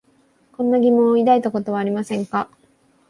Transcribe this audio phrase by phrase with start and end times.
[0.53, 2.49] こんな疑問を抱いたことはありませんか？